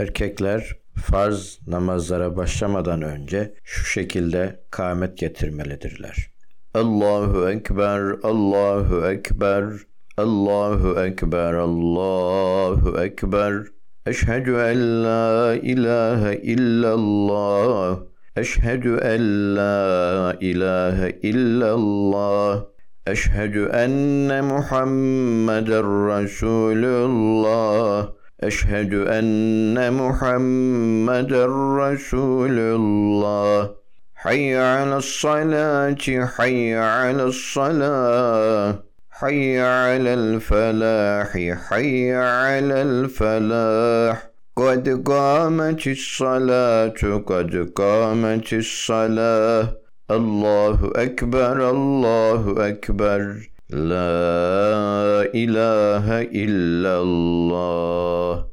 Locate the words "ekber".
7.50-8.00, 9.06-9.64, 11.00-11.54, 13.00-13.54